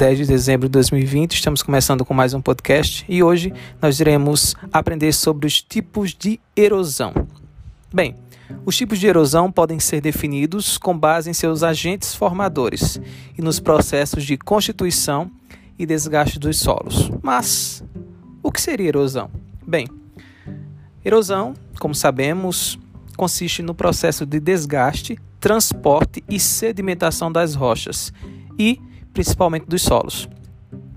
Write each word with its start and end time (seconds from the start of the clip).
10 0.00 0.16
de 0.16 0.24
dezembro 0.24 0.66
de 0.66 0.72
2020. 0.72 1.34
Estamos 1.34 1.62
começando 1.62 2.06
com 2.06 2.14
mais 2.14 2.32
um 2.32 2.40
podcast 2.40 3.04
e 3.06 3.22
hoje 3.22 3.52
nós 3.82 4.00
iremos 4.00 4.56
aprender 4.72 5.12
sobre 5.12 5.46
os 5.46 5.60
tipos 5.60 6.14
de 6.14 6.40
erosão. 6.56 7.12
Bem, 7.92 8.16
os 8.64 8.74
tipos 8.78 8.98
de 8.98 9.06
erosão 9.06 9.52
podem 9.52 9.78
ser 9.78 10.00
definidos 10.00 10.78
com 10.78 10.98
base 10.98 11.28
em 11.28 11.34
seus 11.34 11.62
agentes 11.62 12.14
formadores 12.14 12.98
e 13.36 13.42
nos 13.42 13.60
processos 13.60 14.24
de 14.24 14.38
constituição 14.38 15.30
e 15.78 15.84
desgaste 15.84 16.38
dos 16.38 16.58
solos. 16.58 17.10
Mas 17.22 17.84
o 18.42 18.50
que 18.50 18.62
seria 18.62 18.88
erosão? 18.88 19.30
Bem, 19.66 19.86
erosão, 21.04 21.52
como 21.78 21.94
sabemos, 21.94 22.78
consiste 23.18 23.60
no 23.60 23.74
processo 23.74 24.24
de 24.24 24.40
desgaste, 24.40 25.18
transporte 25.38 26.24
e 26.26 26.40
sedimentação 26.40 27.30
das 27.30 27.54
rochas 27.54 28.10
e 28.58 28.80
principalmente 29.12 29.66
dos 29.66 29.82
solos. 29.82 30.28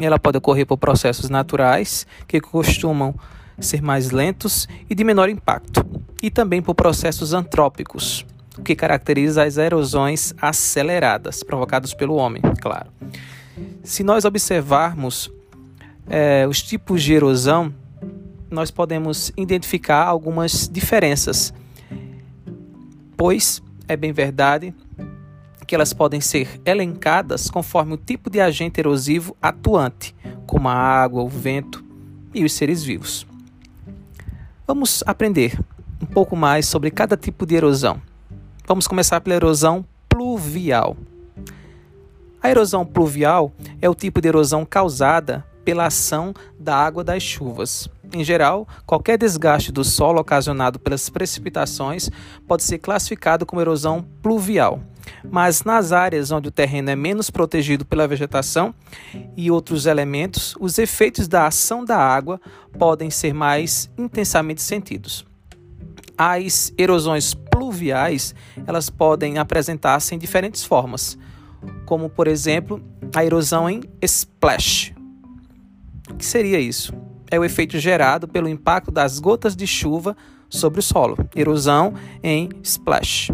Ela 0.00 0.18
pode 0.18 0.38
ocorrer 0.38 0.66
por 0.66 0.76
processos 0.76 1.30
naturais, 1.30 2.06
que 2.28 2.40
costumam 2.40 3.14
ser 3.58 3.82
mais 3.82 4.10
lentos 4.10 4.68
e 4.88 4.94
de 4.94 5.02
menor 5.02 5.28
impacto, 5.28 5.84
e 6.22 6.30
também 6.30 6.60
por 6.60 6.74
processos 6.74 7.32
antrópicos, 7.32 8.26
o 8.58 8.62
que 8.62 8.74
caracteriza 8.74 9.42
as 9.42 9.56
erosões 9.56 10.34
aceleradas, 10.40 11.42
provocadas 11.42 11.94
pelo 11.94 12.14
homem, 12.14 12.42
claro. 12.60 12.90
Se 13.82 14.02
nós 14.02 14.24
observarmos 14.24 15.30
é, 16.08 16.46
os 16.46 16.62
tipos 16.62 17.02
de 17.02 17.14
erosão, 17.14 17.72
nós 18.50 18.70
podemos 18.70 19.32
identificar 19.36 20.04
algumas 20.04 20.68
diferenças 20.68 21.52
pois 23.16 23.62
é 23.88 23.96
bem 23.96 24.12
verdade 24.12 24.74
que 25.66 25.74
elas 25.74 25.92
podem 25.92 26.20
ser 26.20 26.60
elencadas 26.64 27.50
conforme 27.50 27.94
o 27.94 27.96
tipo 27.96 28.30
de 28.30 28.40
agente 28.40 28.80
erosivo 28.80 29.36
atuante, 29.42 30.14
como 30.46 30.68
a 30.68 30.74
água, 30.74 31.22
o 31.22 31.28
vento 31.28 31.84
e 32.32 32.44
os 32.44 32.52
seres 32.52 32.84
vivos. 32.84 33.26
Vamos 34.66 35.02
aprender 35.06 35.58
um 36.00 36.06
pouco 36.06 36.36
mais 36.36 36.66
sobre 36.66 36.90
cada 36.90 37.16
tipo 37.16 37.46
de 37.46 37.54
erosão. 37.54 38.00
Vamos 38.66 38.86
começar 38.86 39.20
pela 39.20 39.36
erosão 39.36 39.84
pluvial. 40.08 40.96
A 42.42 42.50
erosão 42.50 42.84
pluvial 42.84 43.52
é 43.80 43.88
o 43.88 43.94
tipo 43.94 44.20
de 44.20 44.28
erosão 44.28 44.64
causada 44.64 45.44
pela 45.64 45.86
ação 45.86 46.32
da 46.58 46.76
água 46.76 47.02
das 47.02 47.22
chuvas. 47.22 47.88
Em 48.12 48.22
geral, 48.22 48.68
qualquer 48.86 49.18
desgaste 49.18 49.72
do 49.72 49.82
solo 49.82 50.20
ocasionado 50.20 50.78
pelas 50.78 51.08
precipitações 51.08 52.08
pode 52.46 52.62
ser 52.62 52.78
classificado 52.78 53.44
como 53.44 53.60
erosão 53.60 54.04
pluvial. 54.22 54.80
Mas 55.30 55.64
nas 55.64 55.92
áreas 55.92 56.30
onde 56.30 56.48
o 56.48 56.52
terreno 56.52 56.90
é 56.90 56.96
menos 56.96 57.30
protegido 57.30 57.84
pela 57.84 58.06
vegetação 58.06 58.74
e 59.36 59.50
outros 59.50 59.86
elementos, 59.86 60.54
os 60.60 60.78
efeitos 60.78 61.28
da 61.28 61.46
ação 61.46 61.84
da 61.84 61.96
água 61.96 62.40
podem 62.78 63.10
ser 63.10 63.32
mais 63.32 63.90
intensamente 63.96 64.62
sentidos. 64.62 65.24
As 66.16 66.72
erosões 66.78 67.34
pluviais, 67.34 68.34
elas 68.66 68.88
podem 68.88 69.38
apresentar-se 69.38 70.14
em 70.14 70.18
diferentes 70.18 70.64
formas, 70.64 71.18
como 71.84 72.08
por 72.08 72.26
exemplo, 72.26 72.82
a 73.14 73.24
erosão 73.24 73.68
em 73.68 73.82
splash. 74.02 74.94
O 76.10 76.14
que 76.14 76.24
seria 76.24 76.58
isso? 76.58 76.94
é 77.30 77.38
o 77.38 77.44
efeito 77.44 77.78
gerado 77.78 78.28
pelo 78.28 78.48
impacto 78.48 78.90
das 78.90 79.18
gotas 79.18 79.56
de 79.56 79.66
chuva 79.66 80.16
sobre 80.48 80.80
o 80.80 80.82
solo. 80.82 81.16
Erosão 81.34 81.94
em 82.22 82.48
splash. 82.62 83.32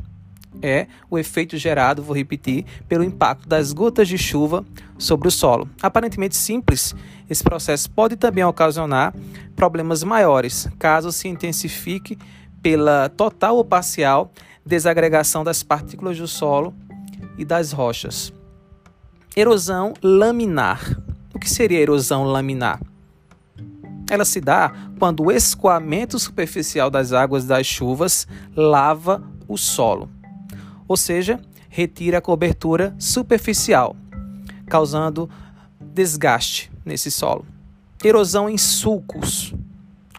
É 0.62 0.86
o 1.10 1.18
efeito 1.18 1.58
gerado, 1.58 2.02
vou 2.02 2.14
repetir, 2.14 2.64
pelo 2.88 3.02
impacto 3.02 3.48
das 3.48 3.72
gotas 3.72 4.06
de 4.06 4.16
chuva 4.16 4.64
sobre 4.96 5.26
o 5.26 5.30
solo. 5.30 5.68
Aparentemente 5.82 6.36
simples, 6.36 6.94
esse 7.28 7.42
processo 7.42 7.90
pode 7.90 8.14
também 8.14 8.44
ocasionar 8.44 9.12
problemas 9.56 10.04
maiores, 10.04 10.68
caso 10.78 11.10
se 11.10 11.26
intensifique 11.26 12.16
pela 12.62 13.08
total 13.08 13.56
ou 13.56 13.64
parcial 13.64 14.32
desagregação 14.64 15.42
das 15.42 15.62
partículas 15.62 16.16
do 16.16 16.28
solo 16.28 16.72
e 17.36 17.44
das 17.44 17.72
rochas. 17.72 18.32
Erosão 19.34 19.94
laminar. 20.02 20.80
O 21.34 21.38
que 21.38 21.50
seria 21.50 21.80
erosão 21.80 22.24
laminar? 22.24 22.80
Ela 24.10 24.24
se 24.24 24.40
dá 24.40 24.72
quando 24.98 25.24
o 25.24 25.32
escoamento 25.32 26.18
superficial 26.18 26.90
das 26.90 27.12
águas 27.12 27.46
das 27.46 27.66
chuvas 27.66 28.26
lava 28.54 29.22
o 29.48 29.56
solo, 29.56 30.08
ou 30.92 30.96
seja, 30.96 31.40
retira 31.70 32.18
a 32.18 32.20
cobertura 32.20 32.94
superficial, 32.98 33.96
causando 34.66 35.26
desgaste 35.80 36.70
nesse 36.84 37.10
solo. 37.10 37.46
Erosão 38.04 38.46
em 38.46 38.58
sulcos. 38.58 39.54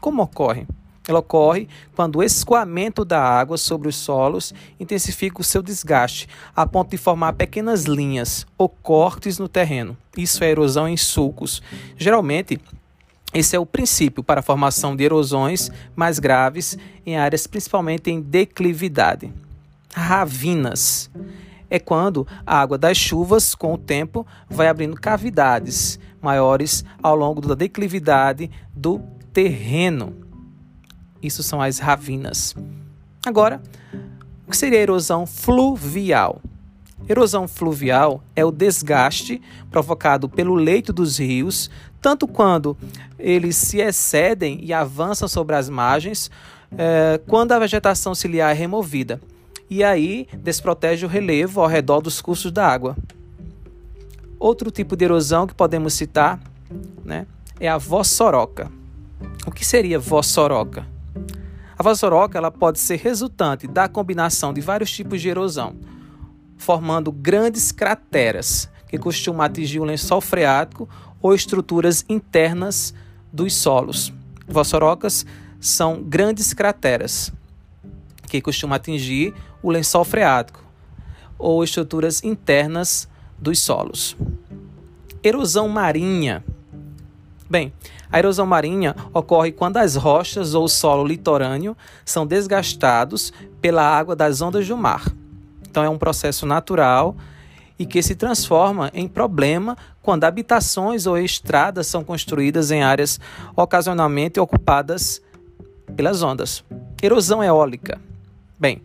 Como 0.02 0.24
ocorre? 0.24 0.66
Ela 1.08 1.20
ocorre 1.20 1.70
quando 1.96 2.16
o 2.16 2.24
escoamento 2.24 3.06
da 3.06 3.22
água 3.22 3.56
sobre 3.56 3.88
os 3.88 3.96
solos 3.96 4.52
intensifica 4.80 5.42
o 5.42 5.44
seu 5.44 5.62
desgaste, 5.62 6.28
a 6.56 6.66
ponto 6.66 6.90
de 6.90 6.98
formar 6.98 7.34
pequenas 7.34 7.84
linhas 7.84 8.48
ou 8.58 8.68
cortes 8.68 9.38
no 9.38 9.48
terreno. 9.48 9.96
Isso 10.18 10.44
é 10.44 10.50
erosão 10.50 10.88
em 10.88 10.98
sulcos. 10.98 11.62
Geralmente, 11.96 12.60
esse 13.32 13.56
é 13.56 13.60
o 13.60 13.66
princípio 13.66 14.24
para 14.24 14.40
a 14.40 14.44
formação 14.44 14.96
de 14.96 15.04
erosões 15.04 15.70
mais 15.96 16.18
graves 16.18 16.80
em 17.06 17.16
áreas 17.16 17.46
principalmente 17.46 18.10
em 18.10 18.20
declividade. 18.20 19.32
Ravinas 19.94 21.10
é 21.70 21.80
quando 21.80 22.28
a 22.46 22.60
água 22.60 22.78
das 22.78 22.98
chuvas, 22.98 23.56
com 23.56 23.74
o 23.74 23.78
tempo, 23.78 24.28
vai 24.48 24.68
abrindo 24.68 24.96
cavidades 24.96 26.00
maiores 26.22 26.86
ao 27.02 27.16
longo 27.16 27.42
da 27.42 27.56
declividade 27.56 28.52
do 28.76 29.02
terreno. 29.34 30.16
Isso 31.22 31.42
são 31.42 31.60
as 31.60 31.80
ravinas. 31.80 32.56
Agora, 33.26 33.62
o 34.46 34.52
que 34.52 34.58
seria 34.58 34.78
a 34.78 34.82
erosão 34.84 35.26
fluvial? 35.26 36.42
Erosão 37.10 37.48
fluvial 37.48 38.24
é 38.36 38.46
o 38.46 38.52
desgaste 38.52 39.42
provocado 39.72 40.30
pelo 40.30 40.54
leito 40.54 40.94
dos 40.94 41.18
rios, 41.18 41.72
tanto 42.00 42.28
quando 42.28 42.78
eles 43.18 43.56
se 43.56 43.80
excedem 43.80 44.60
e 44.62 44.72
avançam 44.72 45.28
sobre 45.28 45.56
as 45.56 45.70
margens, 45.70 46.30
é, 46.78 47.20
quando 47.28 47.52
a 47.52 47.60
vegetação 47.60 48.14
ciliar 48.14 48.52
é 48.52 48.54
removida. 48.54 49.20
E 49.74 49.84
aí 49.84 50.28
desprotege 50.38 51.04
o 51.04 51.10
relevo 51.10 51.60
ao 51.60 51.66
redor 51.66 52.00
dos 52.00 52.22
cursos 52.22 52.52
da 52.52 52.68
água. 52.68 52.96
Outro 54.38 54.70
tipo 54.70 54.96
de 54.96 55.04
erosão 55.04 55.48
que 55.48 55.56
podemos 55.56 55.96
citar 55.96 56.40
né, 57.04 57.26
é 57.60 57.68
a 57.68 57.80
vossoroca. 57.80 58.72
O 59.48 59.52
que 59.52 59.66
seria 59.66 59.98
vossoroca? 59.98 60.86
A 61.76 61.82
vossoroca 61.82 62.38
ela 62.38 62.52
pode 62.52 62.78
ser 62.78 62.98
resultante 62.98 63.66
da 63.66 63.88
combinação 63.88 64.54
de 64.54 64.62
vários 64.62 64.92
tipos 64.92 65.20
de 65.20 65.30
erosão 65.30 65.76
formando 66.56 67.12
grandes 67.12 67.72
crateras 67.72 68.70
que 68.88 69.00
costumam 69.00 69.42
atingir 69.42 69.80
o 69.80 69.86
lençol 69.86 70.22
freático 70.22 70.88
ou 71.20 71.34
estruturas 71.34 72.06
internas 72.08 72.94
dos 73.34 73.56
solos. 73.56 74.14
Vossorocas 74.48 75.26
são 75.60 76.04
grandes 76.04 76.54
crateras 76.54 77.34
que 78.28 78.40
costumam 78.40 78.76
atingir 78.76 79.34
o 79.64 79.72
lençol 79.72 80.04
freático 80.04 80.64
ou 81.40 81.64
estruturas 81.64 82.24
internas 82.24 83.08
dos 83.40 83.60
solos. 83.60 84.16
Erosão 85.24 85.68
marinha. 85.68 86.44
Bem, 87.50 87.74
a 88.12 88.20
erosão 88.20 88.46
marinha 88.46 88.96
ocorre 89.14 89.52
quando 89.52 89.78
as 89.78 89.96
rochas 89.96 90.54
ou 90.54 90.66
o 90.66 90.70
solo 90.70 91.06
litorâneo 91.06 91.76
são 92.06 92.28
desgastados 92.28 93.34
pela 93.60 93.82
água 93.82 94.16
das 94.16 94.42
ondas 94.42 94.68
do 94.68 94.78
mar. 94.78 95.04
Então 95.68 95.84
é 95.84 95.90
um 95.90 95.98
processo 95.98 96.46
natural 96.46 97.16
e 97.78 97.86
que 97.86 98.04
se 98.04 98.16
transforma 98.16 98.92
em 98.94 99.08
problema 99.08 99.76
quando 100.02 100.26
habitações 100.26 101.08
ou 101.08 101.18
estradas 101.18 101.88
são 101.88 102.04
construídas 102.04 102.70
em 102.70 102.84
áreas 102.84 103.20
ocasionalmente 103.56 104.40
ocupadas 104.40 105.22
pelas 105.96 106.22
ondas. 106.22 106.64
Erosão 107.02 107.44
eólica. 107.44 108.00
Bem, 108.60 108.82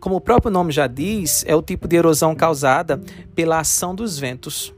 como 0.00 0.16
o 0.16 0.20
próprio 0.20 0.50
nome 0.50 0.72
já 0.72 0.86
diz, 0.86 1.44
é 1.46 1.54
o 1.54 1.62
tipo 1.62 1.88
de 1.88 1.96
erosão 1.96 2.34
causada 2.34 3.00
pela 3.34 3.60
ação 3.60 3.94
dos 3.94 4.18
ventos, 4.18 4.74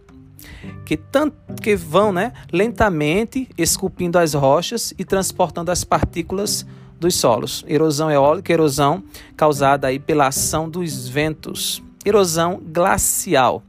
que, 0.85 0.97
tanto, 0.97 1.37
que 1.63 1.77
vão 1.77 2.13
né, 2.13 2.33
lentamente 2.53 3.49
esculpindo 3.57 4.19
as 4.19 4.35
rochas 4.35 4.93
e 4.99 5.05
transportando 5.05 5.71
as 5.71 5.85
partículas 5.85 6.67
dos 6.99 7.15
solos. 7.15 7.65
Erosão 7.67 8.11
eólica, 8.11 8.53
erosão 8.53 9.03
causada 9.37 9.87
aí 9.89 9.99
pela 9.99 10.29
ação 10.29 10.69
dos 10.69 11.09
ventos. 11.09 11.83
Erosão 12.05 12.61
glacial 12.63 13.63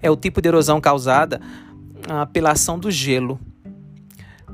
é 0.00 0.10
o 0.10 0.16
tipo 0.16 0.42
de 0.42 0.48
erosão 0.48 0.80
causada 0.80 1.40
ah, 2.08 2.26
pela 2.26 2.52
ação 2.52 2.78
do 2.78 2.90
gelo. 2.90 3.38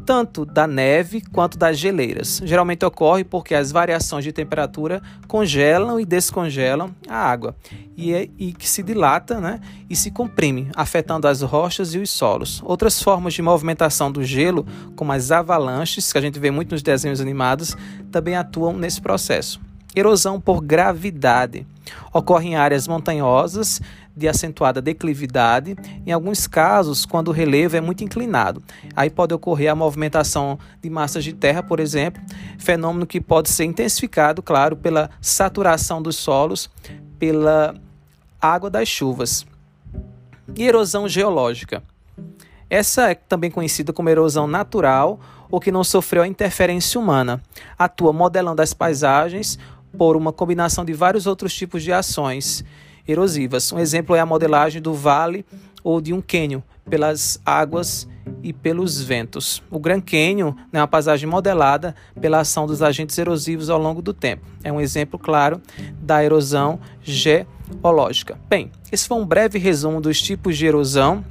Tanto 0.08 0.46
da 0.46 0.66
neve 0.66 1.20
quanto 1.20 1.58
das 1.58 1.78
geleiras. 1.78 2.40
Geralmente 2.42 2.82
ocorre 2.82 3.24
porque 3.24 3.54
as 3.54 3.70
variações 3.70 4.24
de 4.24 4.32
temperatura 4.32 5.02
congelam 5.26 6.00
e 6.00 6.06
descongelam 6.06 6.94
a 7.06 7.14
água 7.14 7.54
e, 7.94 8.14
é, 8.14 8.26
e 8.38 8.54
que 8.54 8.66
se 8.66 8.82
dilata 8.82 9.38
né, 9.38 9.60
e 9.90 9.94
se 9.94 10.10
comprime, 10.10 10.70
afetando 10.74 11.28
as 11.28 11.42
rochas 11.42 11.92
e 11.92 11.98
os 11.98 12.08
solos. 12.08 12.62
Outras 12.64 13.02
formas 13.02 13.34
de 13.34 13.42
movimentação 13.42 14.10
do 14.10 14.24
gelo, 14.24 14.66
como 14.96 15.12
as 15.12 15.30
avalanches, 15.30 16.10
que 16.10 16.16
a 16.16 16.22
gente 16.22 16.38
vê 16.38 16.50
muito 16.50 16.72
nos 16.72 16.82
desenhos 16.82 17.20
animados, 17.20 17.76
também 18.10 18.34
atuam 18.34 18.72
nesse 18.72 19.02
processo. 19.02 19.60
Erosão 19.94 20.40
por 20.40 20.62
gravidade. 20.62 21.66
Ocorre 22.14 22.48
em 22.48 22.56
áreas 22.56 22.88
montanhosas 22.88 23.78
de 24.18 24.28
acentuada 24.28 24.82
declividade, 24.82 25.76
em 26.04 26.10
alguns 26.10 26.46
casos, 26.46 27.06
quando 27.06 27.28
o 27.28 27.32
relevo 27.32 27.76
é 27.76 27.80
muito 27.80 28.02
inclinado. 28.02 28.62
Aí 28.96 29.08
pode 29.08 29.32
ocorrer 29.32 29.70
a 29.70 29.74
movimentação 29.74 30.58
de 30.82 30.90
massas 30.90 31.22
de 31.22 31.32
terra, 31.32 31.62
por 31.62 31.78
exemplo, 31.78 32.20
fenômeno 32.58 33.06
que 33.06 33.20
pode 33.20 33.48
ser 33.48 33.64
intensificado, 33.64 34.42
claro, 34.42 34.76
pela 34.76 35.08
saturação 35.20 36.02
dos 36.02 36.16
solos, 36.16 36.68
pela 37.18 37.74
água 38.40 38.68
das 38.68 38.88
chuvas. 38.88 39.46
E 40.56 40.64
erosão 40.64 41.08
geológica. 41.08 41.82
Essa 42.68 43.10
é 43.10 43.14
também 43.14 43.50
conhecida 43.50 43.92
como 43.92 44.08
erosão 44.08 44.46
natural 44.46 45.20
ou 45.50 45.60
que 45.60 45.72
não 45.72 45.84
sofreu 45.84 46.22
a 46.22 46.28
interferência 46.28 47.00
humana. 47.00 47.40
Atua 47.78 48.12
modelando 48.12 48.60
as 48.60 48.74
paisagens 48.74 49.58
por 49.96 50.16
uma 50.16 50.32
combinação 50.32 50.84
de 50.84 50.92
vários 50.92 51.26
outros 51.26 51.54
tipos 51.54 51.82
de 51.82 51.92
ações 51.92 52.64
erosivas. 53.08 53.72
Um 53.72 53.78
exemplo 53.78 54.14
é 54.14 54.20
a 54.20 54.26
modelagem 54.26 54.82
do 54.82 54.92
vale 54.92 55.44
ou 55.82 56.00
de 56.00 56.12
um 56.12 56.20
cânion 56.20 56.60
pelas 56.88 57.40
águas 57.44 58.06
e 58.42 58.52
pelos 58.52 59.02
ventos. 59.02 59.62
O 59.70 59.78
Grand 59.78 60.02
Canyon 60.02 60.52
é 60.72 60.78
uma 60.78 60.86
paisagem 60.86 61.28
modelada 61.28 61.94
pela 62.20 62.40
ação 62.40 62.66
dos 62.66 62.82
agentes 62.82 63.16
erosivos 63.16 63.70
ao 63.70 63.78
longo 63.80 64.02
do 64.02 64.12
tempo. 64.12 64.46
É 64.62 64.70
um 64.70 64.80
exemplo 64.80 65.18
claro 65.18 65.60
da 66.00 66.22
erosão 66.22 66.78
geológica. 67.02 68.38
Bem, 68.48 68.70
esse 68.92 69.08
foi 69.08 69.16
um 69.16 69.26
breve 69.26 69.58
resumo 69.58 70.00
dos 70.00 70.20
tipos 70.20 70.58
de 70.58 70.66
erosão 70.66 71.24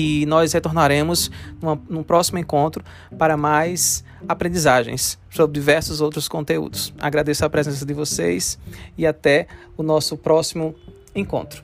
e 0.00 0.24
nós 0.24 0.52
retornaremos 0.52 1.30
numa, 1.60 1.78
num 1.88 2.02
próximo 2.02 2.38
encontro 2.38 2.82
para 3.18 3.36
mais 3.36 4.02
aprendizagens 4.26 5.18
sobre 5.30 5.52
diversos 5.52 6.00
outros 6.00 6.26
conteúdos. 6.26 6.94
Agradeço 6.98 7.44
a 7.44 7.50
presença 7.50 7.84
de 7.84 7.92
vocês 7.92 8.58
e 8.96 9.06
até 9.06 9.46
o 9.76 9.82
nosso 9.82 10.16
próximo 10.16 10.74
encontro. 11.14 11.62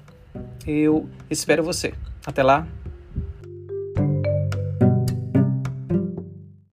Eu 0.66 1.08
espero 1.30 1.62
você. 1.62 1.94
Até 2.26 2.42
lá. 2.42 2.66